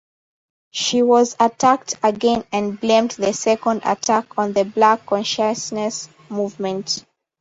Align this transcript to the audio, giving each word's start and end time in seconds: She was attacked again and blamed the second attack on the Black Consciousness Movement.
She 0.71 1.03
was 1.03 1.35
attacked 1.39 1.93
again 2.01 2.43
and 2.51 2.79
blamed 2.81 3.11
the 3.11 3.33
second 3.33 3.83
attack 3.85 4.35
on 4.35 4.53
the 4.53 4.65
Black 4.65 5.05
Consciousness 5.05 6.09
Movement. 6.27 7.05